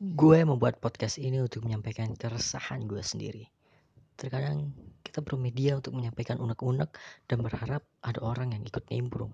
Gue 0.00 0.40
membuat 0.48 0.80
podcast 0.80 1.20
ini 1.20 1.44
untuk 1.44 1.68
menyampaikan 1.68 2.16
keresahan 2.16 2.88
gue 2.88 3.04
sendiri. 3.04 3.44
Terkadang 4.16 4.72
kita 5.04 5.20
perlu 5.20 5.36
media 5.36 5.76
untuk 5.76 5.92
menyampaikan 5.92 6.40
unek-unek 6.40 6.96
dan 7.28 7.44
berharap 7.44 7.84
ada 8.00 8.16
orang 8.24 8.56
yang 8.56 8.64
ikut 8.64 8.88
nimbrung. 8.88 9.28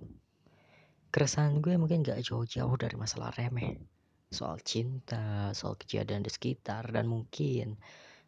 Keresahan 1.14 1.62
gue 1.62 1.78
mungkin 1.78 2.02
gak 2.02 2.18
jauh-jauh 2.18 2.74
dari 2.82 2.98
masalah 2.98 3.30
remeh. 3.38 3.78
Soal 4.26 4.58
cinta, 4.66 5.54
soal 5.54 5.78
kejadian 5.78 6.26
di 6.26 6.34
sekitar, 6.34 6.90
dan 6.90 7.06
mungkin 7.06 7.78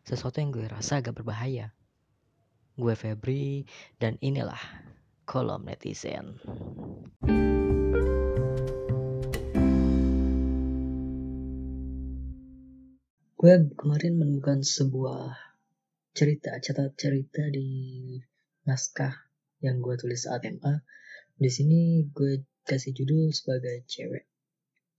sesuatu 0.06 0.38
yang 0.38 0.54
gue 0.54 0.70
rasa 0.70 1.02
agak 1.02 1.18
berbahaya. 1.18 1.74
Gue 2.78 2.94
Febri, 2.94 3.66
dan 3.98 4.14
inilah 4.22 4.62
kolom 5.26 5.66
netizen. 5.66 6.38
Gue 13.38 13.54
kemarin 13.78 14.18
menemukan 14.18 14.66
sebuah 14.66 15.30
cerita 16.10 16.58
catat 16.58 16.90
cerita 16.98 17.46
di 17.46 18.18
naskah 18.66 19.14
yang 19.62 19.78
gue 19.78 19.94
tulis 19.94 20.26
saat 20.26 20.42
MA 20.42 20.82
di 21.38 21.46
sini 21.46 22.02
gue 22.10 22.42
kasih 22.66 22.90
judul 22.98 23.30
sebagai 23.30 23.86
cewek. 23.86 24.26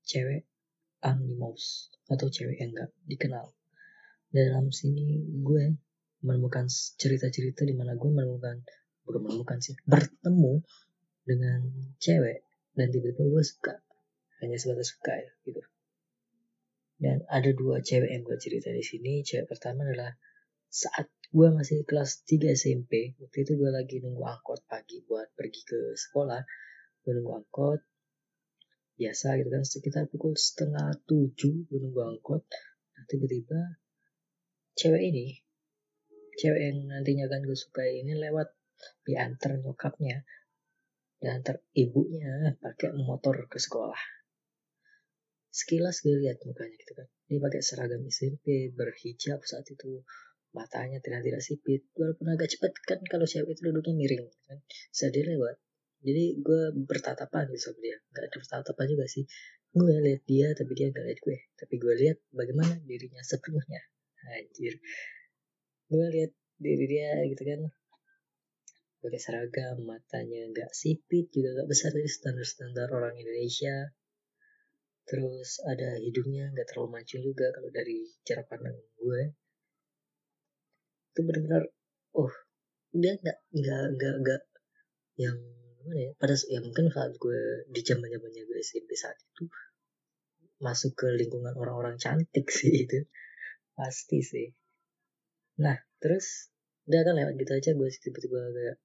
Cewek 0.07 0.47
animals 1.03 1.91
atau 2.07 2.31
cewek 2.31 2.63
yang 2.63 2.71
gak 2.71 2.95
dikenal. 3.11 3.51
Dalam 4.31 4.71
sini 4.71 5.19
gue 5.43 5.75
menemukan 6.23 6.71
cerita-cerita 6.71 7.67
di 7.67 7.75
mana 7.75 7.99
gue 7.99 8.07
menemukan 8.07 8.63
bukan 9.03 9.21
menemukan 9.27 9.59
sih 9.59 9.75
bertemu 9.83 10.63
dengan 11.27 11.59
cewek. 11.99 12.47
Dan 12.71 12.87
tiba-tiba 12.87 13.35
gue 13.35 13.43
suka. 13.43 13.83
Hanya 14.39 14.55
sebatas 14.55 14.95
suka 14.95 15.11
ya 15.11 15.31
dan 16.99 17.23
ada 17.31 17.55
dua 17.55 17.79
cewek 17.79 18.11
yang 18.11 18.27
gue 18.27 18.35
cerita 18.35 18.69
di 18.75 18.83
sini. 18.83 19.23
Cewek 19.23 19.47
pertama 19.47 19.87
adalah 19.87 20.11
saat 20.67 21.07
gue 21.31 21.47
masih 21.47 21.87
kelas 21.87 22.27
3 22.27 22.51
SMP. 22.51 23.15
Waktu 23.15 23.47
itu 23.47 23.55
gue 23.55 23.71
lagi 23.71 24.03
nunggu 24.03 24.19
angkot 24.19 24.67
pagi 24.67 24.99
buat 25.07 25.31
pergi 25.31 25.61
ke 25.63 25.79
sekolah. 25.95 26.43
Gue 27.01 27.11
nunggu 27.15 27.33
angkot. 27.39 27.81
Biasa 28.99 29.39
gitu 29.39 29.47
kan 29.47 29.63
sekitar 29.63 30.11
pukul 30.11 30.35
setengah 30.35 30.99
tujuh 31.07 31.71
gue 31.71 31.79
nunggu 31.79 32.03
angkot. 32.03 32.43
Nah 32.93 33.03
tiba-tiba 33.07 33.79
cewek 34.75 34.99
ini. 34.99 35.39
Cewek 36.35 36.59
yang 36.59 36.77
nantinya 36.83 37.31
akan 37.31 37.47
gue 37.47 37.55
suka 37.55 37.87
ini 37.87 38.11
lewat 38.19 38.51
diantar 39.07 39.55
nyokapnya. 39.55 40.27
Diantar 41.23 41.63
ibunya 41.71 42.59
pakai 42.59 42.91
motor 42.99 43.47
ke 43.47 43.55
sekolah 43.55 44.18
sekilas 45.49 46.05
gue 46.05 46.15
lihat 46.21 46.39
mukanya 46.45 46.75
gitu 46.77 46.93
kan. 46.95 47.07
Dia 47.29 47.39
pakai 47.41 47.61
seragam 47.61 48.01
SMP 48.07 48.73
berhijab 48.73 49.41
saat 49.45 49.65
itu. 49.69 50.05
Matanya 50.49 50.97
tidak 51.01 51.21
tidak 51.21 51.41
sipit. 51.45 51.85
Walaupun 51.93 52.25
agak 52.33 52.49
cepat 52.49 52.73
kan 52.85 52.99
kalau 53.05 53.29
cewek 53.29 53.53
itu 53.53 53.61
duduknya 53.69 53.93
miring 53.93 54.25
kan. 54.49 54.57
Bisa 54.65 55.13
dia 55.13 55.25
lewat 55.29 55.61
jadi 55.99 56.39
gue 56.39 56.61
bertatapan 56.87 57.51
gitu 57.51 57.71
sama 57.71 57.79
dia. 57.83 57.97
Nggak 58.11 58.23
ada 58.31 58.37
bertatapan 58.39 58.85
juga 58.87 59.05
sih. 59.11 59.23
Gue 59.69 59.93
lihat 59.99 60.23
dia 60.25 60.47
tapi 60.55 60.71
dia 60.73 60.87
nggak 60.89 61.05
lihat 61.05 61.19
gue. 61.19 61.37
Tapi 61.59 61.73
gue 61.75 61.93
lihat 61.99 62.17
bagaimana 62.31 62.73
dirinya 62.87 63.21
sepenuhnya. 63.23 63.81
Anjir. 64.31 64.79
Gue 65.91 66.05
lihat 66.15 66.31
diri 66.55 66.85
dia 66.87 67.19
gitu 67.27 67.43
kan. 67.43 67.59
Pakai 68.99 69.19
seragam 69.19 69.83
matanya 69.83 70.41
nggak 70.51 70.71
sipit 70.71 71.31
juga 71.35 71.59
nggak 71.59 71.67
besar. 71.67 71.91
Dari 71.91 72.07
standar 72.07 72.47
standar 72.47 72.87
orang 72.95 73.19
Indonesia 73.19 73.91
terus 75.09 75.57
ada 75.65 75.97
hidungnya 75.97 76.53
nggak 76.53 76.69
terlalu 76.69 77.01
mancung 77.01 77.25
juga 77.25 77.49
kalau 77.49 77.73
dari 77.73 78.05
cara 78.21 78.45
pandang 78.45 78.77
gue. 78.77 79.21
Itu 81.09 81.19
benar-benar 81.25 81.63
oh 82.13 82.29
dia 82.93 83.17
nggak 83.17 83.37
nggak 83.49 83.83
nggak 83.97 84.15
nggak 84.21 84.41
yang 85.17 85.37
mana 85.81 85.95
ya 85.97 86.11
pada 86.21 86.37
ya 86.45 86.61
mungkin 86.61 86.93
saat 86.93 87.17
gue 87.17 87.41
di 87.73 87.81
zaman 87.81 88.05
zamannya 88.05 88.43
gue 88.45 88.57
SMP 88.61 88.93
saat 88.93 89.17
itu 89.17 89.49
masuk 90.61 90.93
ke 90.93 91.07
lingkungan 91.17 91.57
orang-orang 91.57 91.97
cantik 91.97 92.45
sih 92.61 92.85
itu. 92.85 93.09
Pasti 93.73 94.21
sih. 94.21 94.47
Nah 95.57 95.77
terus 95.97 96.53
udah 96.85 97.01
kan 97.01 97.17
lewat 97.17 97.33
gitu 97.41 97.51
aja 97.57 97.69
gue 97.73 97.89
tiba-tiba 97.97 98.39
kayak 98.53 98.77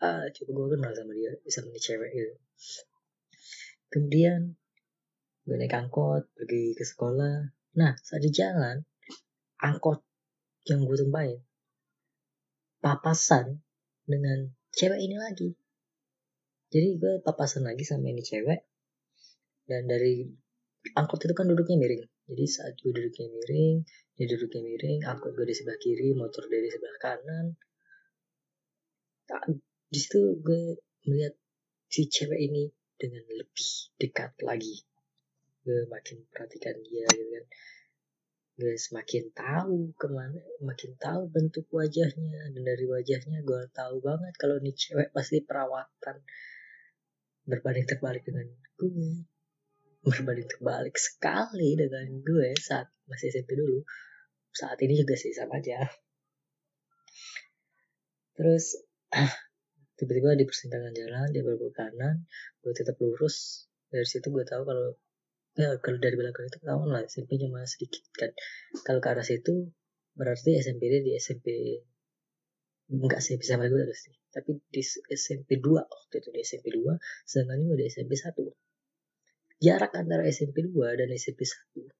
ah 0.00 0.24
coba 0.32 0.50
gue 0.56 0.66
kenal 0.80 0.92
sama 0.96 1.12
dia 1.12 1.36
bisa 1.44 1.60
nih 1.60 1.76
cewek 1.76 2.10
gitu. 2.16 2.34
Kemudian 3.92 4.56
gue 5.48 5.56
naik 5.56 5.80
angkot 5.80 6.28
pergi 6.36 6.76
ke 6.76 6.84
sekolah. 6.84 7.48
Nah 7.80 7.96
saat 8.04 8.20
di 8.20 8.28
jalan 8.28 8.84
angkot 9.64 10.04
yang 10.68 10.84
gue 10.84 10.96
tumpahin 11.00 11.40
papasan 12.84 13.64
dengan 14.04 14.52
cewek 14.76 15.00
ini 15.00 15.16
lagi. 15.16 15.56
Jadi 16.68 17.00
gue 17.00 17.24
papasan 17.24 17.64
lagi 17.64 17.80
sama 17.80 18.12
ini 18.12 18.20
cewek. 18.20 18.60
Dan 19.64 19.88
dari 19.88 20.28
angkot 20.92 21.24
itu 21.24 21.32
kan 21.32 21.48
duduknya 21.48 21.80
miring. 21.80 22.04
Jadi 22.28 22.44
saat 22.44 22.76
gue 22.84 22.92
duduknya 22.92 23.32
miring 23.32 23.88
dia 24.20 24.26
duduknya 24.28 24.60
miring 24.60 25.00
angkot 25.08 25.32
gue 25.32 25.48
di 25.48 25.56
sebelah 25.56 25.80
kiri 25.80 26.12
motor 26.12 26.44
dia 26.44 26.60
di 26.60 26.68
sebelah 26.68 26.98
kanan. 27.00 27.56
Nah, 29.32 29.48
di 29.88 29.96
situ 29.96 30.44
gue 30.44 30.76
melihat 31.08 31.32
si 31.88 32.04
cewek 32.04 32.36
ini 32.36 32.68
dengan 33.00 33.24
lebih 33.32 33.68
dekat 33.96 34.36
lagi 34.44 34.87
gue 35.68 35.84
makin 35.92 36.24
perhatikan 36.32 36.80
dia 36.80 37.04
gitu 37.12 37.28
kan. 37.28 37.46
Gue 38.56 38.74
semakin 38.80 39.24
tahu 39.36 39.92
ke 40.00 40.08
mana 40.08 40.40
makin 40.64 40.96
tahu 40.96 41.28
bentuk 41.28 41.68
wajahnya 41.68 42.56
dan 42.56 42.62
dari 42.64 42.88
wajahnya 42.88 43.44
gue 43.44 43.62
tahu 43.76 44.00
banget 44.00 44.32
kalau 44.40 44.56
ini 44.64 44.72
cewek 44.72 45.12
pasti 45.12 45.44
perawatan. 45.44 46.24
Berbanding 47.44 47.84
terbalik 47.84 48.24
dengan 48.24 48.48
gue. 48.80 49.28
Berbanding 50.08 50.48
terbalik 50.48 50.96
sekali 50.96 51.76
dengan 51.76 52.08
gue 52.24 52.56
saat 52.56 52.88
masih 53.04 53.28
SMP 53.28 53.60
dulu. 53.60 53.84
Saat 54.56 54.80
ini 54.80 54.96
juga 54.96 55.20
sih 55.20 55.36
sama 55.36 55.60
aja. 55.60 55.84
Terus 58.40 58.80
tiba-tiba 60.00 60.32
di 60.32 60.48
persimpangan 60.48 60.96
jalan 60.96 61.28
dia 61.28 61.44
berbelok 61.44 61.76
kanan 61.76 62.24
gue 62.64 62.72
tetap 62.72 62.96
lurus. 62.96 63.68
Dari 63.92 64.08
situ 64.08 64.32
gue 64.32 64.48
tahu 64.48 64.64
kalau 64.64 64.96
ya 65.58 65.74
kalau 65.82 65.98
dari 65.98 66.14
belakang 66.14 66.46
itu 66.46 66.58
ketahuan 66.62 66.88
lah 66.94 67.02
SMP 67.02 67.34
cuma 67.42 67.66
sedikit 67.66 68.06
kan 68.14 68.30
kalau 68.86 69.02
ke 69.02 69.08
arah 69.10 69.26
situ 69.26 69.74
berarti 70.14 70.54
SMP 70.62 70.86
dia 70.86 71.02
di 71.02 71.18
SMP 71.18 71.46
enggak 72.94 73.18
sih 73.18 73.34
bisa 73.36 73.58
gue 73.58 73.66
terus 73.68 74.00
sih 74.06 74.14
tapi 74.30 74.54
di 74.70 74.82
SMP 75.12 75.58
2 75.58 75.82
waktu 75.82 76.14
itu 76.22 76.28
di 76.30 76.40
SMP 76.46 76.66
2 76.78 76.94
sedangkan 77.26 77.58
ini 77.58 77.70
udah 77.74 77.86
SMP 77.90 78.12
1 78.14 78.38
jarak 79.58 79.92
antara 79.98 80.22
SMP 80.30 80.62
2 80.62 80.78
dan 80.94 81.08
SMP 81.10 81.42
1 81.42 81.90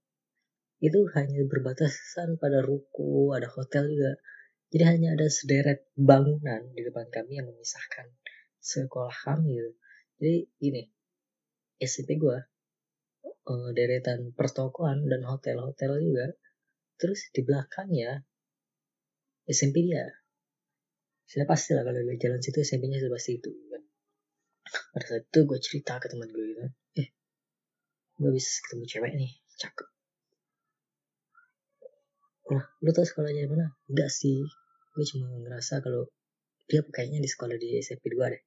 itu 0.78 1.00
hanya 1.19 1.42
berbatasan 1.50 2.38
pada 2.38 2.62
ruko 2.62 3.34
ada 3.34 3.50
hotel 3.50 3.90
juga 3.90 4.22
jadi 4.70 4.84
hanya 4.94 5.08
ada 5.19 5.26
sederet 5.26 5.90
bangunan 5.98 6.62
di 6.70 6.86
depan 6.86 7.10
kami 7.10 7.42
yang 7.42 7.50
memisahkan 7.50 8.06
sekolah 8.62 9.16
kami 9.26 9.58
gitu. 9.58 9.72
jadi 10.22 10.38
gini 10.62 10.82
SMP 11.82 12.22
gue 12.22 12.38
uh, 13.48 13.70
deretan 13.76 14.32
pertokoan 14.32 15.04
dan 15.08 15.24
hotel-hotel 15.24 16.00
juga. 16.00 16.26
Terus 16.98 17.30
di 17.30 17.40
belakangnya 17.46 18.26
SMP 19.48 19.86
dia. 19.88 20.04
Sudah 21.28 21.44
pasti 21.44 21.76
lah 21.76 21.84
kalau 21.84 22.00
jalan 22.16 22.40
situ 22.40 22.64
SMP-nya 22.64 23.00
sudah 23.00 23.12
pasti 23.12 23.36
itu 23.36 23.52
kan. 23.68 23.82
Pada 24.92 25.04
saat 25.04 25.24
itu 25.28 25.40
gue 25.44 25.58
cerita 25.60 26.00
ke 26.00 26.08
teman 26.08 26.28
gue 26.32 26.44
gitu. 26.52 26.60
Eh, 27.00 27.08
gue 28.20 28.30
bisa 28.32 28.64
ketemu 28.64 28.84
cewek 28.88 29.12
nih, 29.16 29.32
cakep. 29.60 29.88
Nah, 32.48 32.64
lu 32.81 32.90
tau 32.96 33.04
sekolahnya 33.04 33.44
di 33.44 33.50
mana? 33.52 33.66
Enggak 33.92 34.08
sih. 34.08 34.40
Gue 34.96 35.04
cuma 35.04 35.28
ngerasa 35.28 35.84
kalau 35.84 36.08
dia 36.69 36.81
kayaknya 36.84 37.20
di 37.20 37.28
sekolah 37.28 37.56
di 37.60 37.76
SMP 37.81 38.12
2 38.12 38.32
deh. 38.32 38.42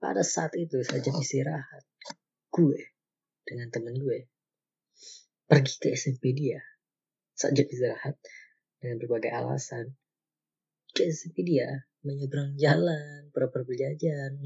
Pada 0.00 0.20
saat 0.20 0.52
itu 0.56 0.80
saja 0.84 1.12
istirahat, 1.12 1.84
gue 2.52 2.93
dengan 3.44 3.68
temen 3.68 3.94
gue. 3.96 4.28
Pergi 5.44 5.74
ke 5.80 5.88
SMP 5.92 6.32
dia. 6.32 6.60
Saat 7.36 7.56
istirahat 7.56 8.16
dengan 8.80 8.96
berbagai 9.00 9.30
alasan. 9.32 9.96
Ke 10.94 11.12
SMP 11.12 11.44
dia 11.44 11.84
menyeberang 12.04 12.56
jalan 12.56 13.28
pura-pura 13.30 13.64
berjajan. 13.64 14.40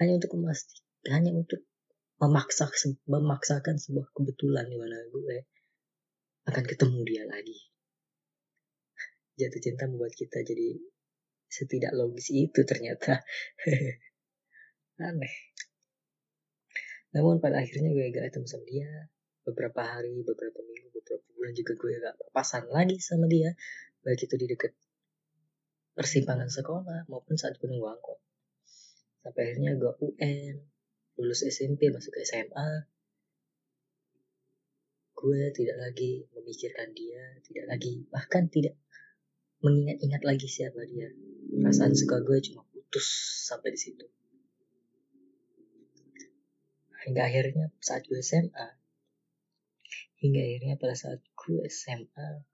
Hanya 0.00 0.12
untuk 0.16 0.32
memastikan 0.38 0.84
hanya 1.08 1.30
untuk 1.32 1.62
memaksa 2.18 2.66
memaksakan 3.06 3.78
sebuah 3.78 4.10
kebetulan 4.10 4.66
di 4.66 4.76
mana 4.76 4.98
gue 5.14 5.46
akan 6.50 6.64
ketemu 6.66 7.00
dia 7.06 7.22
lagi. 7.24 7.58
Jatuh 9.38 9.62
cinta 9.62 9.86
membuat 9.86 10.18
kita 10.18 10.42
jadi 10.42 10.82
setidak 11.46 11.94
logis 11.94 12.34
itu 12.34 12.60
ternyata. 12.66 13.22
Aneh 14.98 15.48
namun 17.16 17.40
pada 17.40 17.64
akhirnya 17.64 17.88
gue 17.88 18.12
gak 18.12 18.28
ketemu 18.28 18.46
sama 18.48 18.64
dia. 18.68 18.90
Beberapa 19.48 19.80
hari, 19.80 20.20
beberapa 20.20 20.60
minggu, 20.60 20.92
beberapa 20.92 21.24
bulan 21.32 21.52
juga 21.56 21.72
gue 21.80 21.92
gak 22.04 22.16
papasan 22.20 22.68
lagi 22.68 23.00
sama 23.00 23.24
dia. 23.24 23.56
Baik 24.04 24.28
itu 24.28 24.36
di 24.36 24.46
deket 24.48 24.72
persimpangan 25.96 26.52
sekolah 26.52 27.08
maupun 27.08 27.34
saat 27.40 27.56
gue 27.56 27.66
nunggu 27.66 27.88
angkot. 27.88 28.20
Sampai 29.24 29.50
akhirnya 29.50 29.72
gue 29.80 29.92
UN 30.04 30.60
lulus 31.18 31.42
SMP 31.42 31.90
masuk 31.90 32.14
ke 32.14 32.22
SMA 32.22 32.86
gue 35.18 35.50
tidak 35.50 35.82
lagi 35.82 36.30
memikirkan 36.30 36.94
dia 36.94 37.18
tidak 37.42 37.66
lagi 37.66 38.06
bahkan 38.06 38.46
tidak 38.46 38.78
mengingat-ingat 39.58 40.22
lagi 40.22 40.46
siapa 40.46 40.86
dia. 40.86 41.10
Perasaan 41.58 41.90
suka 41.98 42.22
gue 42.22 42.38
cuma 42.46 42.62
putus 42.70 43.02
sampai 43.50 43.74
di 43.74 43.80
situ 43.82 44.06
hingga 47.08 47.24
akhirnya 47.24 47.72
saat 47.80 48.04
gue 48.04 48.20
SMA 48.20 48.68
hingga 50.20 50.44
akhirnya 50.44 50.76
pada 50.76 50.92
saat 50.92 51.24
gue 51.24 51.64
SMA 51.72 52.44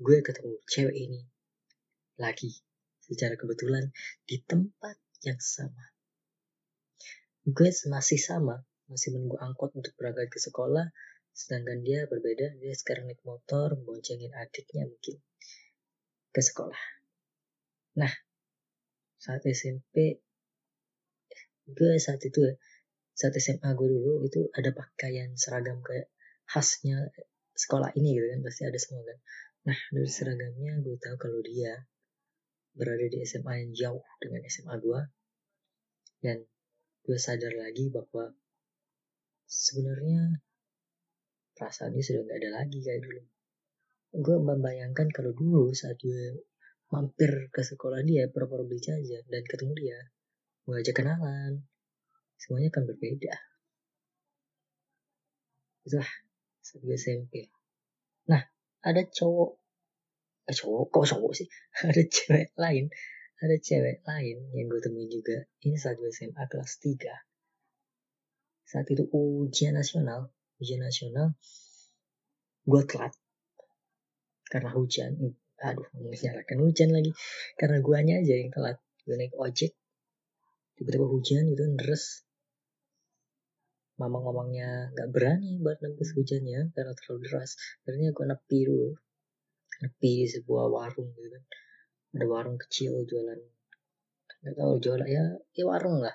gue 0.00 0.18
ketemu 0.24 0.56
cewek 0.64 0.96
ini 0.96 1.20
lagi 2.16 2.56
secara 3.04 3.36
kebetulan 3.36 3.92
di 4.24 4.40
tempat 4.40 4.96
yang 5.28 5.36
sama. 5.36 5.92
Gue 7.44 7.68
masih 7.92 8.16
sama 8.16 8.64
masih 8.88 9.12
menunggu 9.12 9.36
angkot 9.42 9.76
untuk 9.76 9.92
berangkat 10.00 10.32
ke 10.32 10.40
sekolah 10.40 10.88
sedangkan 11.36 11.84
dia 11.84 12.08
berbeda 12.08 12.56
dia 12.56 12.72
sekarang 12.72 13.12
naik 13.12 13.20
motor 13.28 13.76
boncengin 13.76 14.32
adiknya 14.32 14.88
mungkin 14.88 15.20
ke 16.32 16.40
sekolah. 16.40 16.80
Nah 18.00 18.12
saat 19.20 19.44
SMP 19.44 20.25
gue 21.66 21.98
saat 21.98 22.22
itu 22.22 22.38
ya 22.46 22.54
saat 23.16 23.34
SMA 23.40 23.72
gue 23.72 23.88
dulu 23.88 24.22
itu 24.28 24.46
ada 24.52 24.70
pakaian 24.76 25.32
seragam 25.34 25.80
kayak 25.80 26.12
khasnya 26.46 27.10
sekolah 27.56 27.90
ini 27.96 28.12
gitu 28.12 28.26
kan 28.28 28.40
pasti 28.44 28.62
ada 28.68 28.78
semua 28.78 29.02
kan. 29.02 29.18
Nah 29.72 29.78
dari 29.90 30.10
seragamnya 30.10 30.72
gue 30.84 30.96
tahu 31.00 31.16
kalau 31.16 31.40
dia 31.40 31.74
berada 32.76 33.08
di 33.08 33.24
SMA 33.24 33.66
yang 33.66 33.72
jauh 33.72 34.04
dengan 34.20 34.44
SMA 34.46 34.74
gue 34.78 35.00
dan 36.20 36.38
gue 37.08 37.18
sadar 37.18 37.56
lagi 37.56 37.88
bahwa 37.88 38.36
sebenarnya 39.48 40.44
perasaannya 41.56 42.02
sudah 42.04 42.20
nggak 42.20 42.38
ada 42.44 42.50
lagi 42.62 42.78
kayak 42.84 43.00
dulu. 43.00 43.22
Gue 44.16 44.36
membayangkan 44.44 45.08
kalau 45.10 45.32
dulu 45.32 45.72
saat 45.72 45.96
gue 45.98 46.44
mampir 46.92 47.48
ke 47.48 47.64
sekolah 47.64 48.04
dia 48.04 48.28
pura-pura 48.28 48.62
beli 48.62 48.78
dan 49.26 49.42
ketemu 49.48 49.72
dia 49.74 49.98
gue 50.66 50.76
ajak 50.82 50.98
kenalan. 50.98 51.62
Semuanya 52.36 52.68
akan 52.74 52.84
berbeda. 52.90 53.34
Itulah 55.86 56.10
saat 56.60 56.82
gue 56.82 56.96
SMP 56.98 57.46
nah 58.26 58.42
ada 58.82 59.06
cowok. 59.06 59.50
Eh 60.50 60.54
cowok? 60.54 60.90
Kok 60.90 61.06
cowok 61.10 61.32
sih? 61.34 61.48
Ada 61.90 62.02
cewek 62.06 62.54
lain. 62.54 62.86
Ada 63.42 63.56
cewek 63.58 64.02
lain 64.06 64.36
yang 64.54 64.66
gue 64.70 64.80
temui 64.82 65.10
juga. 65.10 65.42
Ini 65.62 65.74
saat 65.74 65.98
gue 65.98 66.10
SMA 66.10 66.46
kelas 66.46 66.78
3 66.82 67.26
saat 68.66 68.86
itu 68.90 69.06
ujian 69.14 69.78
nasional. 69.78 70.34
Ujian 70.58 70.82
nasional 70.82 71.38
gue 72.66 72.82
telat 72.90 73.14
karena 74.50 74.70
hujan. 74.74 75.14
Aduh 75.62 75.86
menyalahkan 75.94 76.58
hujan 76.58 76.90
lagi. 76.90 77.14
Karena 77.54 77.78
guanya 77.78 78.18
aja 78.18 78.34
yang 78.34 78.50
telat. 78.50 78.82
Gue 79.06 79.14
naik 79.14 79.34
ojek 79.38 79.72
tiba-tiba 80.76 81.08
hujan 81.08 81.48
itu 81.48 81.64
deres. 81.74 82.22
Mama 83.96 84.20
ngomongnya 84.20 84.92
nggak 84.92 85.08
berani 85.08 85.56
buat 85.56 85.80
nembus 85.80 86.12
hujannya 86.12 86.68
karena 86.76 86.92
terlalu 86.92 87.18
deras. 87.24 87.56
Akhirnya 87.88 88.12
gue 88.12 88.24
nepi 88.28 88.58
dulu. 88.68 88.92
Nepi 89.80 90.10
di 90.24 90.28
sebuah 90.28 90.68
warung 90.68 91.16
gitu 91.16 91.28
kan. 91.32 91.42
Ada 92.12 92.26
warung 92.28 92.60
kecil 92.60 93.08
jualan. 93.08 93.40
Nggak 94.44 94.54
tahu 94.60 94.72
jualan 94.84 95.08
ya 95.08 95.24
ya 95.56 95.64
warung 95.64 96.04
lah. 96.04 96.12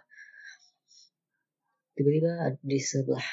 Tiba-tiba 1.98 2.54
di 2.62 2.78
sebelah 2.78 3.28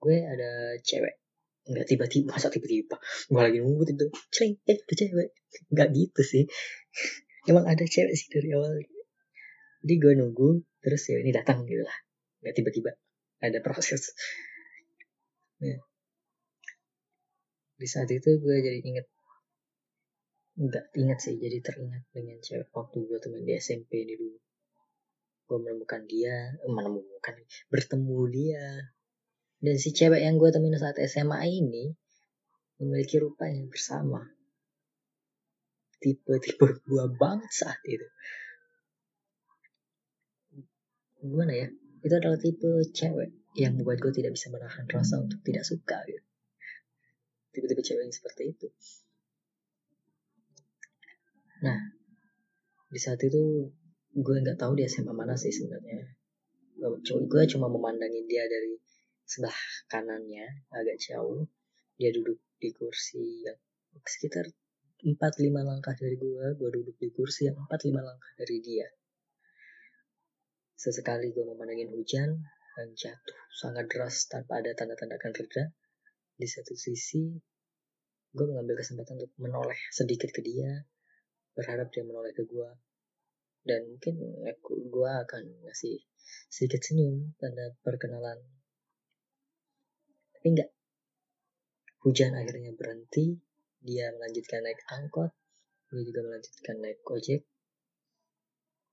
gue 0.00 0.16
ada 0.24 0.80
cewek. 0.80 1.20
Nggak 1.68 1.84
tiba-tiba 1.84 2.32
masa 2.32 2.48
tiba-tiba? 2.48 2.96
Gue 3.28 3.40
lagi 3.44 3.60
nunggu 3.60 3.84
tiba 3.92 4.08
ceng 4.32 4.56
eh 4.64 4.80
cewek. 4.88 5.36
Nggak 5.68 5.88
gitu 5.92 6.20
sih. 6.24 6.44
Emang 7.50 7.68
ada 7.68 7.84
cewek 7.84 8.16
sih 8.16 8.32
dari 8.32 8.56
awal 8.56 8.80
jadi 9.84 9.94
gue 10.00 10.12
nunggu 10.18 10.48
terus 10.80 11.02
ya 11.10 11.18
ini 11.20 11.34
datang 11.34 11.66
gitu 11.66 11.82
lah. 11.82 11.98
Nggak 12.42 12.54
tiba-tiba. 12.62 12.90
Ada 13.42 13.58
proses. 13.60 14.16
Ya. 15.56 15.80
di 17.76 17.84
saat 17.84 18.08
itu 18.08 18.40
gue 18.40 18.56
jadi 18.60 18.80
inget 18.80 19.04
nggak 20.56 20.96
inget 20.96 21.18
sih 21.20 21.36
jadi 21.36 21.60
teringat 21.60 22.08
dengan 22.08 22.40
cewek 22.40 22.72
waktu 22.72 23.04
gue 23.04 23.18
temen 23.20 23.44
di 23.44 23.52
SMP 23.56 24.04
ini 24.04 24.16
dulu. 24.16 24.38
Gue 25.46 25.58
menemukan 25.60 26.02
dia 26.08 26.56
eh, 26.56 26.72
menemukan 26.72 27.34
bertemu 27.68 28.20
dia. 28.32 28.66
Dan 29.60 29.76
si 29.80 29.92
cewek 29.92 30.20
yang 30.24 30.40
gue 30.40 30.48
temuin 30.52 30.76
saat 30.76 30.96
SMA 31.04 31.40
ini 31.48 31.92
memiliki 32.80 33.20
rupa 33.20 33.48
yang 33.48 33.68
bersama. 33.68 34.24
Tipe-tipe 36.00 36.84
gue 36.84 37.04
banget 37.16 37.52
saat 37.52 37.80
itu 37.88 38.04
gimana 41.24 41.52
ya? 41.52 41.68
Itu 42.04 42.14
adalah 42.16 42.38
tipe 42.38 42.70
cewek 42.92 43.32
yang 43.56 43.74
membuat 43.74 44.04
gue 44.04 44.12
tidak 44.12 44.36
bisa 44.36 44.52
menahan 44.52 44.84
rasa 44.86 45.18
untuk 45.18 45.40
tidak 45.42 45.64
suka 45.64 45.98
gitu. 46.06 46.22
Tipe-tipe 47.56 47.82
cewek 47.82 48.02
yang 48.04 48.14
seperti 48.14 48.42
itu. 48.52 48.68
Nah 51.64 51.80
di 52.86 53.00
saat 53.00 53.18
itu 53.24 53.72
gue 54.16 54.36
nggak 54.44 54.60
tahu 54.60 54.76
dia 54.76 54.86
SMA 54.92 55.16
mana 55.16 55.34
sih 55.40 55.50
sebenarnya. 55.50 56.04
Gue 57.26 57.42
cuma 57.48 57.72
memandangin 57.72 58.28
dia 58.28 58.44
dari 58.44 58.76
sebelah 59.24 59.56
kanannya 59.88 60.68
agak 60.70 61.00
jauh. 61.00 61.48
Dia 61.96 62.12
duduk 62.12 62.36
di 62.60 62.76
kursi 62.76 63.40
yang 63.40 63.56
sekitar 64.04 64.44
4-5 65.00 65.16
langkah 65.64 65.96
dari 65.96 66.16
gue 66.20 66.44
gue 66.56 66.70
duduk 66.72 66.96
di 67.00 67.08
kursi 67.12 67.48
yang 67.48 67.56
4-5 67.68 68.00
langkah 68.00 68.32
dari 68.36 68.60
dia 68.60 68.88
Sesekali 70.76 71.32
gue 71.32 71.40
memandangin 71.40 71.88
hujan 71.88 72.36
dan 72.76 72.88
jatuh 72.92 73.40
sangat 73.48 73.88
deras 73.88 74.28
tanpa 74.28 74.60
ada 74.60 74.76
tanda-tanda 74.76 75.16
akan 75.16 75.32
reda. 75.32 75.72
Di 76.36 76.44
satu 76.44 76.76
sisi, 76.76 77.32
gue 78.36 78.44
mengambil 78.44 78.84
kesempatan 78.84 79.16
untuk 79.16 79.32
menoleh 79.40 79.80
sedikit 79.88 80.28
ke 80.28 80.44
dia, 80.44 80.84
berharap 81.56 81.88
dia 81.88 82.04
menoleh 82.04 82.36
ke 82.36 82.44
gue. 82.44 82.68
Dan 83.64 83.88
mungkin 83.88 84.20
gue 84.68 85.12
akan 85.24 85.42
ngasih 85.64 85.96
sedikit 86.52 86.84
senyum 86.84 87.32
tanda 87.40 87.72
perkenalan. 87.80 88.36
Tapi 90.36 90.46
enggak. 90.52 90.70
Hujan 92.04 92.36
akhirnya 92.36 92.76
berhenti, 92.76 93.40
dia 93.80 94.12
melanjutkan 94.12 94.60
naik 94.60 94.84
angkot, 94.92 95.32
gue 95.88 96.04
juga 96.04 96.20
melanjutkan 96.20 96.76
naik 96.84 97.00
ojek. 97.08 97.48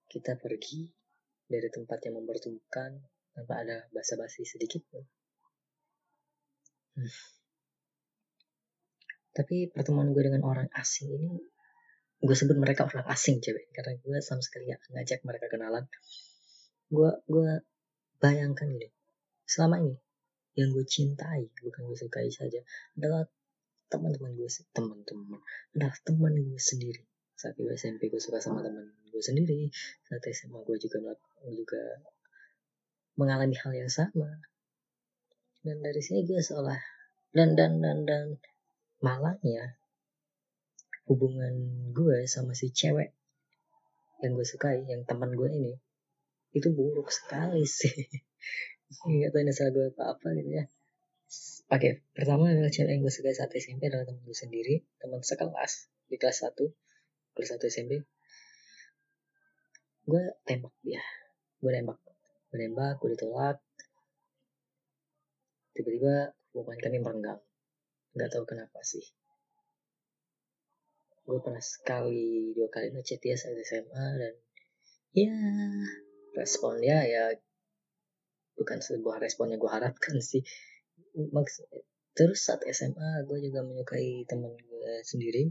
Kita 0.08 0.40
pergi 0.40 1.03
dari 1.48 1.70
tempat 1.70 2.00
yang 2.08 2.20
mempertemukan 2.22 2.92
tanpa 3.34 3.54
ada 3.60 3.78
basa-basi 3.90 4.46
sedikit 4.46 4.82
pun. 4.90 5.04
Hmm. 6.94 7.14
Tapi 9.34 9.74
pertemuan 9.74 10.14
gue 10.14 10.22
dengan 10.22 10.46
orang 10.46 10.70
asing 10.78 11.10
ini, 11.10 11.42
gue 12.22 12.36
sebut 12.38 12.54
mereka 12.54 12.86
orang 12.86 13.10
asing 13.10 13.42
cewek, 13.42 13.74
karena 13.74 13.98
gue 13.98 14.18
sama 14.22 14.46
sekali 14.46 14.70
gak 14.70 14.86
ngajak 14.94 15.20
mereka 15.26 15.50
kenalan. 15.50 15.90
Gue 16.94 17.10
gue 17.26 17.66
bayangkan 18.22 18.70
ini, 18.70 18.94
selama 19.50 19.82
ini 19.82 19.98
yang 20.54 20.70
gue 20.70 20.86
cintai 20.86 21.50
bukan 21.66 21.82
gue 21.90 21.98
sukai 21.98 22.30
saja 22.30 22.62
adalah 22.94 23.26
teman-teman 23.90 24.38
gue 24.38 24.50
teman-teman 24.74 25.42
adalah 25.74 25.98
teman 26.06 26.34
gue 26.38 26.62
sendiri 26.62 27.02
saat 27.34 27.58
gue 27.58 27.74
SMP 27.74 28.14
gue 28.14 28.22
suka 28.22 28.38
sama 28.38 28.62
teman 28.62 28.86
gue 29.14 29.22
sendiri. 29.22 29.70
Saat 30.10 30.26
SMA 30.34 30.66
gue 30.66 30.78
juga 30.82 31.14
juga 31.54 31.84
mengalami 33.14 33.54
hal 33.54 33.72
yang 33.78 33.92
sama. 33.94 34.42
Dan 35.62 35.80
dari 35.86 36.02
sini 36.02 36.26
gue 36.26 36.42
seolah 36.42 36.82
dan 37.32 37.54
dan 37.54 37.80
dan 37.80 38.04
dan 38.10 38.26
malangnya 39.00 39.78
hubungan 41.08 41.54
gue 41.94 42.26
sama 42.26 42.58
si 42.58 42.74
cewek 42.74 43.14
yang 44.24 44.40
gue 44.40 44.48
sukai 44.48 44.84
yang 44.88 45.04
teman 45.04 45.36
gue 45.36 45.50
ini 45.52 45.74
itu 46.56 46.68
buruk 46.72 47.12
sekali 47.12 47.64
sih. 47.68 47.92
Nggak 49.10 49.30
tahu 49.34 49.42
ini 49.44 49.52
salah 49.56 49.72
gue 49.72 49.86
apa 49.94 50.04
apa 50.16 50.28
gitu 50.36 50.52
ya. 50.52 50.64
Oke 51.72 52.06
pertama 52.12 52.52
adalah 52.52 52.72
cewek 52.72 52.92
yang 52.94 53.02
gue 53.04 53.14
sukai 53.14 53.34
saat 53.36 53.52
SMP 53.56 53.88
adalah 53.88 54.06
teman 54.08 54.24
gue 54.24 54.38
sendiri 54.38 54.76
teman 55.00 55.24
sekelas 55.24 55.90
di 56.12 56.16
kelas 56.20 56.46
1 56.46 56.60
kelas 57.34 57.50
1 57.58 57.72
SMP 57.74 57.92
gue 60.04 60.24
tembak 60.44 60.76
dia. 60.84 61.04
Gue 61.64 61.72
nembak. 61.72 62.00
Gue 62.52 62.58
nembak 62.60 63.00
gue 63.00 63.16
ditolak. 63.16 63.58
Tiba-tiba 65.74 66.36
hubungan 66.54 66.80
kami 66.84 66.98
merenggang. 67.00 67.42
Nggak 68.14 68.30
tahu 68.36 68.44
kenapa 68.46 68.80
sih. 68.84 69.04
Gue 71.24 71.40
pernah 71.40 71.64
sekali 71.64 72.52
dua 72.52 72.68
kali 72.68 72.92
ngechat 72.92 73.24
dia 73.24 73.40
saat 73.40 73.56
SMA 73.64 74.06
dan 74.20 74.34
ya 75.16 75.34
respon 76.36 76.84
dia 76.84 77.00
ya 77.06 77.32
bukan 78.60 78.84
sebuah 78.84 79.24
respon 79.24 79.56
yang 79.56 79.64
gue 79.64 79.72
harapkan 79.72 80.20
sih. 80.20 80.44
Terus 82.14 82.40
saat 82.44 82.62
SMA 82.70 83.24
gue 83.24 83.40
juga 83.40 83.64
menyukai 83.64 84.28
teman 84.28 84.52
gue 84.52 84.94
sendiri. 85.08 85.48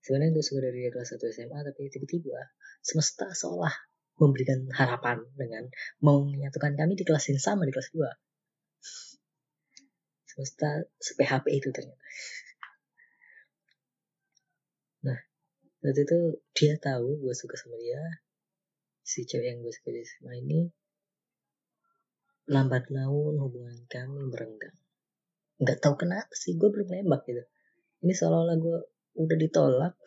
Sebenarnya 0.00 0.32
gue 0.34 0.44
suka 0.46 0.64
dari 0.64 0.88
kelas 0.88 1.20
1 1.20 1.36
SMA 1.36 1.58
tapi 1.68 1.92
tiba-tiba 1.92 2.40
semesta 2.80 3.30
seolah 3.34 3.72
memberikan 4.18 4.66
harapan 4.74 5.22
dengan 5.38 5.70
menyatukan 6.02 6.74
kami 6.74 6.98
di 6.98 7.06
kelas 7.06 7.30
yang 7.30 7.38
sama 7.38 7.62
di 7.66 7.72
kelas 7.74 7.90
2 7.94 8.04
semesta 10.38 10.86
se-PHP 11.02 11.50
itu 11.50 11.74
ternyata. 11.74 11.98
Nah 15.02 15.18
waktu 15.82 16.06
itu 16.06 16.18
dia 16.54 16.78
tahu 16.78 17.18
gue 17.18 17.34
suka 17.34 17.58
sama 17.58 17.74
dia. 17.74 17.98
Si 19.02 19.26
cewek 19.26 19.50
yang 19.50 19.58
gue 19.66 19.74
suka 19.74 19.90
di 19.90 20.06
SMA 20.06 20.32
ini 20.46 20.60
lambat 22.46 22.86
laun 22.94 23.34
hubungan 23.42 23.82
kami 23.90 24.30
merenggang. 24.30 24.78
Nggak 25.58 25.82
tahu 25.82 26.06
kenapa 26.06 26.30
sih 26.38 26.54
gue 26.54 26.70
belum 26.70 26.86
nembak 26.86 27.26
gitu. 27.26 27.42
Ini 28.06 28.14
seolah-olah 28.14 28.56
gue 28.62 28.78
udah 29.18 29.36
ditolak 29.42 29.98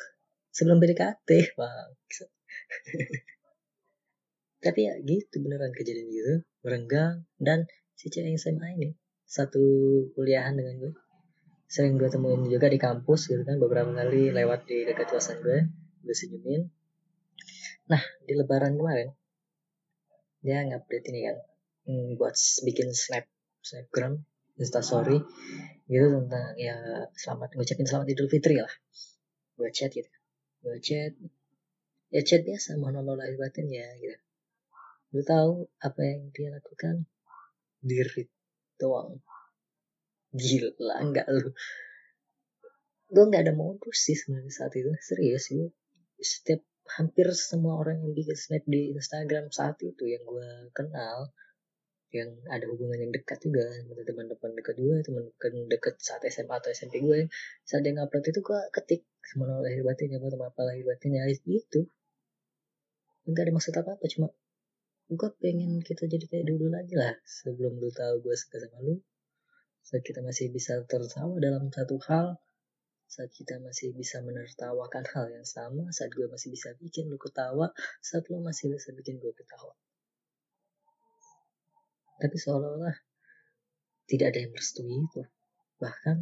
sebelum 0.56 0.80
PDKT 0.80 1.28
bang 1.60 1.92
tapi 4.65 4.86
ya 4.86 4.93
gitu 5.01 5.41
beneran 5.41 5.74
kejadian 5.74 6.08
gitu 6.13 6.34
merenggang. 6.62 7.25
Dan 7.41 7.65
si 7.98 8.13
cewek 8.13 8.34
yang 8.34 8.38
SMA 8.38 8.67
ini 8.77 8.89
satu 9.25 9.62
kuliahan 10.13 10.53
dengan 10.53 10.77
gue. 10.77 10.93
Sering 11.72 11.96
gue 11.96 12.12
temuin 12.12 12.43
juga 12.51 12.67
di 12.67 12.77
kampus 12.77 13.31
gitu 13.31 13.41
kan 13.48 13.58
beberapa 13.58 13.89
kali 13.96 14.36
lewat 14.36 14.67
di 14.67 14.84
dekat 14.86 15.08
kosan 15.10 15.41
gue 15.41 15.72
gue 16.03 16.15
senyumin. 16.15 16.70
Nah 17.89 18.01
di 18.27 18.34
lebaran 18.38 18.77
kemarin 18.77 19.10
dia 20.41 20.65
ngupdate 20.65 21.05
ini 21.13 21.20
kan 21.29 21.38
hmm, 21.86 22.10
buat 22.17 22.34
bikin 22.65 22.89
snap 22.98 23.29
snapgram 23.62 24.25
instastory 24.58 25.22
gitu 25.86 26.08
tentang 26.17 26.58
ya 26.58 26.75
selamat 27.13 27.53
ngucapin 27.55 27.88
selamat 27.88 28.08
idul 28.13 28.27
fitri 28.27 28.60
lah. 28.60 28.74
Gue 29.55 29.70
chat 29.72 29.93
gitu. 29.93 30.10
Gue 30.62 30.77
chat 30.84 31.15
ya 32.12 32.22
chat 32.27 32.44
mohon 32.75 33.00
Allah 33.00 33.15
lahir 33.24 33.39
batin 33.39 33.72
ya 33.72 33.88
gitu. 33.98 34.20
Lu 35.12 35.22
tahu 35.24 35.68
apa 35.84 36.00
yang 36.03 36.32
dia 36.32 36.51
lakukan? 36.51 37.08
Diri 37.80 38.27
doang. 38.80 39.20
Gila 40.32 40.96
enggak 41.03 41.27
lu. 41.27 41.51
Gue 43.12 43.24
nggak 43.27 43.44
ada 43.48 43.53
modus 43.56 44.08
sih 44.08 44.15
sebenarnya 44.15 44.51
saat 44.51 44.72
itu. 44.80 44.91
Serius 45.03 45.51
gue 45.51 45.72
setiap 46.22 46.62
hampir 46.96 47.27
semua 47.36 47.80
orang 47.80 48.00
yang 48.03 48.13
bikin 48.15 48.38
snap 48.38 48.63
di 48.68 48.91
Instagram 48.96 49.51
saat 49.51 49.80
itu 49.84 50.03
yang 50.08 50.24
gue 50.24 50.72
kenal 50.75 51.32
yang 52.12 52.27
ada 52.51 52.68
hubungan 52.68 53.08
yang 53.08 53.12
dekat 53.15 53.39
juga 53.39 53.63
sama 53.72 54.03
teman-teman 54.03 54.51
dekat 54.60 54.75
gue 54.84 54.98
teman 55.00 55.24
dekat 55.72 55.96
saat 56.03 56.20
SMA 56.27 56.51
atau 56.51 56.68
SMP 56.75 57.00
gue 57.00 57.32
saat 57.63 57.88
dia 57.88 57.96
ngupload 57.96 58.25
itu 58.27 58.39
gue 58.44 58.60
ketik 58.75 59.01
semua 59.24 59.63
lahir 59.63 59.80
batinnya 59.88 60.20
teman 60.20 60.51
apa 60.51 60.62
lahir 60.68 60.84
batinnya 60.84 61.24
itu 61.32 61.88
nggak 63.28 63.44
ada 63.50 63.54
maksud 63.54 63.74
apa 63.78 63.92
apa 63.98 64.06
cuma 64.10 64.28
gue 65.12 65.30
pengen 65.44 65.84
kita 65.84 66.08
jadi 66.08 66.24
kayak 66.24 66.46
dulu 66.48 66.72
lagi 66.72 66.96
lah. 66.96 67.12
Sebelum 67.28 67.84
lu 67.84 67.92
tahu 67.92 68.24
gue 68.24 68.36
suka 68.36 68.63
sama 68.63 68.80
lu 68.80 68.96
saat 69.84 70.08
kita 70.08 70.24
masih 70.24 70.48
bisa 70.54 70.80
tertawa 70.88 71.36
dalam 71.42 71.68
satu 71.68 72.00
hal 72.08 72.40
saat 73.12 73.28
kita 73.36 73.60
masih 73.60 73.92
bisa 73.92 74.24
menertawakan 74.24 75.04
hal 75.12 75.28
yang 75.36 75.44
sama 75.44 75.92
saat 75.92 76.16
gue 76.16 76.24
masih 76.32 76.56
bisa 76.56 76.72
bikin 76.80 77.12
lu 77.12 77.20
ketawa 77.20 77.75
saat 78.00 78.24
lu 78.32 78.40
masih 78.40 78.72
bisa 78.72 78.96
bikin 78.96 79.20
gue 79.20 79.34
ketawa. 79.36 79.75
Tapi 82.22 82.36
seolah-olah 82.40 82.96
tidak 84.08 84.32
ada 84.32 84.40
yang 84.48 84.51
merestui 84.56 84.96
itu. 84.96 85.22
Bahkan 85.82 86.18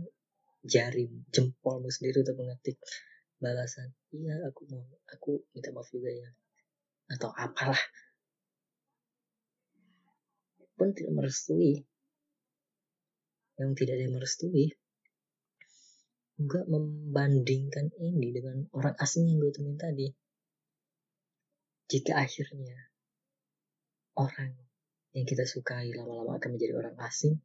jari 0.66 1.06
jempolmu 1.30 1.94
sendiri 1.94 2.26
untuk 2.26 2.42
mengetik 2.42 2.82
balasan 3.40 3.96
iya 4.12 4.36
aku 4.52 4.68
mau 4.68 4.84
aku 5.08 5.40
minta 5.56 5.72
maaf 5.72 5.88
juga 5.88 6.12
ya 6.12 6.28
atau 7.10 7.34
apalah. 7.34 7.82
Pun 10.78 10.96
tidak 10.96 11.12
merestui. 11.18 11.84
Yang 13.60 13.70
tidak 13.76 13.94
ada 14.00 14.04
yang 14.08 14.16
merestui 14.16 14.66
gue 16.40 16.64
membandingkan 16.72 17.92
ini 18.00 18.32
dengan 18.32 18.64
orang 18.72 18.96
asing 18.96 19.28
yang 19.28 19.44
gue 19.44 19.52
temuin 19.52 19.76
tadi. 19.76 20.08
Jika 21.92 22.16
akhirnya 22.16 22.80
orang 24.16 24.56
yang 25.12 25.28
kita 25.28 25.44
sukai 25.44 25.92
lama-lama 25.92 26.40
akan 26.40 26.56
menjadi 26.56 26.80
orang 26.80 26.96
asing 27.04 27.36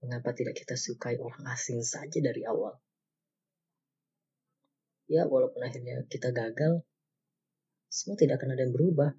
mengapa 0.00 0.30
tidak 0.32 0.56
kita 0.56 0.78
sukai 0.78 1.20
orang 1.20 1.44
asing 1.52 1.84
saja 1.84 2.24
dari 2.24 2.40
awal? 2.48 2.72
Ya 5.12 5.28
walaupun 5.28 5.60
akhirnya 5.60 6.08
kita 6.08 6.32
gagal 6.32 6.88
semua 7.88 8.20
tidak 8.20 8.40
akan 8.40 8.54
ada 8.54 8.62
yang 8.68 8.74
berubah. 8.76 9.10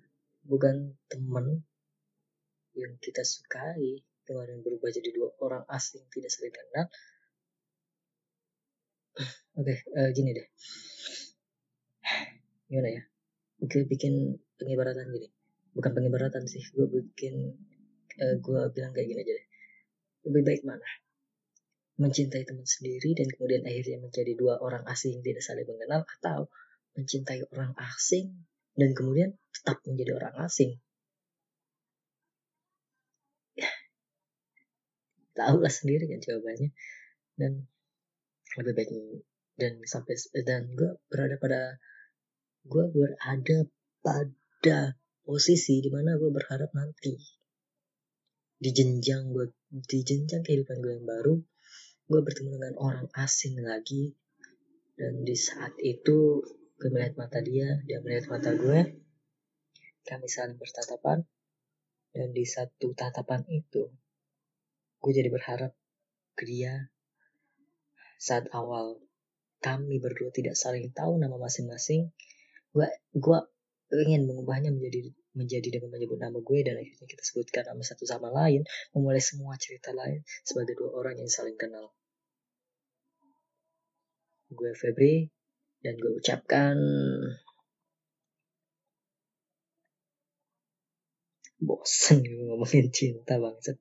Bukan 0.45 0.95
teman 1.09 1.65
yang 2.77 2.95
kita 3.01 3.25
sukai 3.25 4.05
kemarin 4.23 4.61
berubah 4.61 4.93
jadi 4.93 5.09
dua 5.09 5.33
orang 5.41 5.65
asing 5.73 6.05
tidak 6.13 6.29
saling 6.29 6.53
kenal. 6.53 6.85
Oke 9.59 9.73
okay, 9.73 9.77
uh, 9.97 10.07
eh, 10.07 10.09
gini 10.13 10.31
deh. 10.37 10.47
Gimana 12.69 12.89
ya? 12.93 13.01
Gue 13.59 13.83
bikin 13.89 14.37
pengibaratan 14.61 15.09
gini. 15.09 15.27
Bukan 15.73 15.91
pengibaratan 15.91 16.45
sih 16.45 16.61
gue 16.71 16.87
bikin 16.87 17.57
uh, 18.21 18.35
gue 18.37 18.61
bilang 18.71 18.93
kayak 18.93 19.07
gini 19.09 19.19
aja 19.25 19.33
deh. 19.33 19.47
Lebih 20.29 20.43
baik 20.45 20.61
mana? 20.63 20.85
Mencintai 21.99 22.47
teman 22.47 22.63
sendiri 22.63 23.11
dan 23.17 23.27
kemudian 23.33 23.65
akhirnya 23.67 23.99
menjadi 23.99 24.31
dua 24.37 24.61
orang 24.61 24.87
asing 24.87 25.19
tidak 25.19 25.43
saling 25.43 25.67
mengenal 25.67 26.07
atau 26.07 26.47
mencintai 26.95 27.43
orang 27.51 27.75
asing 27.75 28.47
dan 28.75 28.93
kemudian 28.93 29.37
tetap 29.53 29.81
menjadi 29.85 30.19
orang 30.19 30.35
asing. 30.45 30.77
Tahu 35.37 35.57
lah 35.61 35.73
sendiri 35.73 36.05
kan 36.09 36.21
jawabannya. 36.21 36.69
Dan 37.39 37.65
lebih 38.59 38.73
baik 38.75 38.89
dan 39.59 39.79
sampai 39.85 40.15
dan 40.43 40.71
gue 40.73 40.97
berada 41.11 41.35
pada 41.37 41.77
gue 42.65 42.85
berada 42.91 43.57
pada 44.01 44.79
posisi 45.23 45.79
di 45.83 45.91
mana 45.91 46.17
gue 46.17 46.31
berharap 46.31 46.71
nanti 46.73 47.15
di 48.59 48.69
jenjang 48.75 49.31
gue 49.31 49.51
di 49.69 49.99
jenjang 50.03 50.43
kehidupan 50.43 50.83
gue 50.83 50.93
yang 50.99 51.07
baru 51.07 51.39
gue 52.09 52.21
bertemu 52.25 52.57
dengan 52.57 52.75
orang 52.81 53.07
asing 53.21 53.61
lagi. 53.61 54.17
Dan 54.97 55.23
di 55.23 55.37
saat 55.37 55.77
itu 55.79 56.43
gue 56.79 56.89
melihat 56.95 57.19
mata 57.19 57.43
dia 57.43 57.83
dia 57.83 57.99
melihat 57.99 58.31
mata 58.31 58.55
gue. 58.55 58.79
Kami 60.07 60.27
saling 60.31 60.55
bertatapan. 60.55 61.27
Dan 62.09 62.33
di 62.33 62.41
satu 62.41 62.97
tatapan 62.97 63.45
itu 63.51 63.85
gue 64.99 65.11
jadi 65.13 65.29
berharap 65.29 65.75
ke 66.33 66.43
dia. 66.47 66.89
Saat 68.17 68.49
awal 68.55 68.97
kami 69.59 69.99
berdua 69.99 70.31
tidak 70.31 70.55
saling 70.55 70.87
tahu 70.95 71.19
nama 71.19 71.35
masing-masing 71.35 72.15
gue 72.71 72.87
gue 73.11 73.39
ingin 73.91 74.23
mengubahnya 74.23 74.71
menjadi 74.71 75.11
menjadi 75.35 75.67
dengan 75.79 75.89
menyebut 75.93 76.19
nama 76.21 76.37
gue 76.39 76.59
dan 76.61 76.79
akhirnya 76.79 77.07
kita 77.09 77.23
sebutkan 77.25 77.63
nama 77.67 77.83
satu 77.83 78.05
sama 78.07 78.29
lain 78.31 78.61
memulai 78.95 79.21
semua 79.21 79.57
cerita 79.59 79.91
lain 79.91 80.21
sebagai 80.45 80.77
dua 80.77 80.95
orang 80.95 81.17
yang 81.17 81.29
saling 81.29 81.57
kenal. 81.57 81.91
Gue 84.49 84.73
Febri 84.73 85.29
dan 85.79 85.95
gue 85.95 86.11
ucapkan 86.19 86.75
bosan 91.59 92.23
ngomongin 92.23 92.87
cinta 92.91 93.35
bangsat. 93.39 93.77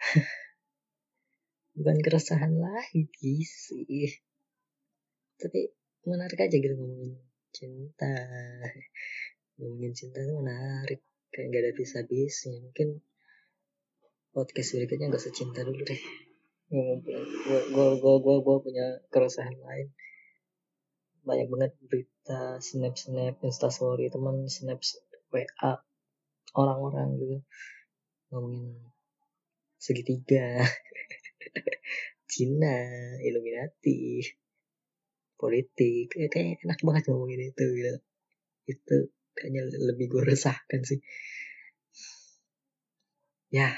Bukan 1.76 1.96
keresahan 2.04 2.60
lagi 2.60 3.44
sih. 3.44 4.20
Tapi 5.40 5.72
menarik 6.04 6.44
aja 6.44 6.56
gitu 6.56 6.76
ngomongin 6.76 7.16
cinta. 7.52 8.12
Ngomongin 9.56 9.92
cinta 9.96 10.20
itu 10.20 10.34
menarik. 10.36 11.00
Kayak 11.30 11.46
gak 11.52 11.62
ada 11.62 11.72
bisa 11.78 11.96
habisnya 12.02 12.58
mungkin 12.58 12.88
podcast 14.34 14.76
berikutnya 14.76 15.14
gak 15.14 15.24
secinta 15.24 15.64
dulu 15.64 15.84
deh. 15.84 16.00
Gue 16.68 17.00
gue 17.72 17.88
gue 17.96 18.14
gue 18.20 18.36
gue 18.44 18.56
punya 18.60 18.86
keresahan 19.08 19.56
lain 19.56 19.88
banyak 21.26 21.48
banget 21.52 21.72
berita 21.84 22.58
snap 22.58 22.94
snap 22.96 23.36
instastory 23.44 24.08
teman 24.08 24.48
snap 24.48 24.80
wa 25.30 25.72
orang-orang 26.58 27.08
gitu 27.20 27.38
ngomongin 28.30 28.90
segitiga, 29.80 30.60
Cina, 32.30 32.76
Illuminati, 33.24 34.20
politik. 35.40 36.12
Ya, 36.12 36.28
kayak 36.28 36.60
enak 36.68 36.78
banget 36.84 37.02
ngomongin 37.08 37.48
itu 37.48 37.64
gitu. 37.64 37.94
Itu 38.68 38.96
kayaknya 39.32 39.72
lebih 39.72 40.06
gue 40.12 40.22
resahkan 40.28 40.84
sih. 40.84 41.00
Ya, 43.50 43.74